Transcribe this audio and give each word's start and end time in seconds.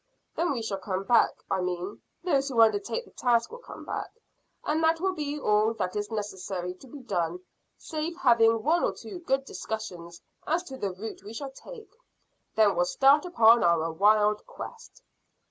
Then 0.35 0.51
we 0.51 0.63
shall 0.63 0.79
come 0.79 1.03
back 1.03 1.29
I 1.51 1.61
mean 1.61 2.01
those 2.23 2.49
who 2.49 2.59
undertake 2.59 3.05
the 3.05 3.11
task 3.11 3.51
will 3.51 3.59
come 3.59 3.85
back, 3.85 4.09
and 4.65 4.81
that 4.83 4.99
will 4.99 5.13
be 5.13 5.39
all 5.39 5.75
that 5.75 5.95
is 5.95 6.09
necessary 6.09 6.73
to 6.73 6.87
be 6.87 7.03
done, 7.03 7.41
save 7.77 8.15
having 8.17 8.63
one 8.63 8.83
or 8.83 8.93
two 8.93 9.19
good 9.19 9.45
discussions 9.45 10.19
as 10.47 10.63
to 10.63 10.77
the 10.79 10.89
route 10.91 11.21
we 11.23 11.33
shall 11.33 11.51
take. 11.51 11.91
Then 12.55 12.75
we'll 12.75 12.85
start 12.85 13.25
upon 13.25 13.63
our 13.63 13.91
wild 13.91 14.43
quest." 14.47 15.03